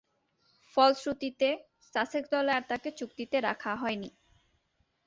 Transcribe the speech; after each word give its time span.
ফলশ্রুতিতে, 0.77 1.49
সাসেক্স 1.93 2.29
দলে 2.33 2.51
আর 2.57 2.63
তাকে 2.71 2.89
চুক্তিতে 2.99 3.37
রাখা 3.47 3.71
হয়নি। 3.75 4.09